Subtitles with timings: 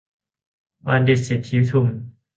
[0.85, 1.87] บัณฑิต สิทธิทุม